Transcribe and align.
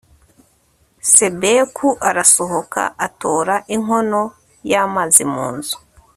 sebeku 1.13 1.89
arasohoka, 2.09 2.81
atora 3.05 3.55
inkono 3.75 4.21
y'amazi 4.69 5.23
munzu 5.33 5.77